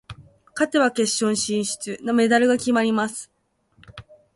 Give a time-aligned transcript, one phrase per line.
[0.55, 3.29] 勝てば決勝進出、メダルが決まります。